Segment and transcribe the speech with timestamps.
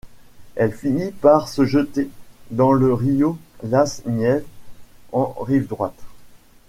[0.55, 2.09] Elle finit par se jeter
[2.49, 4.43] dans le río Las Nieves
[5.11, 6.01] en rive droite.